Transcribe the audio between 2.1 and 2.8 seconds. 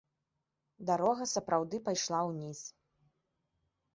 ўніз.